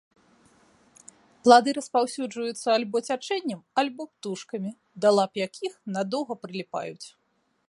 Плады 1.47 1.69
распаўсюджваюцца 1.79 2.67
альбо 2.77 2.97
цячэннем, 3.11 3.61
альбо 3.85 4.01
птушкамі, 4.15 4.71
да 5.03 5.07
лап 5.19 5.33
якіх 5.47 5.73
надоўга 5.97 6.33
прыліпаюць. 6.45 7.07